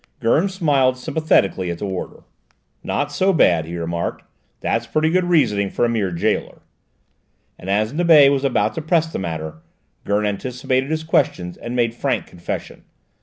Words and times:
Gurn 0.19 0.49
smiled 0.49 0.97
sympathetically 0.97 1.69
at 1.69 1.77
the 1.77 1.85
warder. 1.85 2.23
"Not 2.83 3.11
so 3.11 3.31
bad!" 3.31 3.65
he 3.67 3.77
remarked; 3.77 4.23
"that's 4.59 4.87
pretty 4.87 5.11
good 5.11 5.25
reasoning 5.25 5.69
for 5.69 5.85
a 5.85 5.89
mere 5.89 6.09
gaoler." 6.09 6.63
And 7.59 7.69
as 7.69 7.93
Nibet 7.93 8.31
was 8.31 8.43
about 8.43 8.73
to 8.73 8.81
press 8.81 9.05
the 9.05 9.19
matter, 9.19 9.57
Gurn 10.03 10.25
anticipated 10.25 10.89
his 10.89 11.03
questions, 11.03 11.55
and 11.55 11.75
made 11.75 11.93
frank 11.93 12.25
confession. 12.25 12.83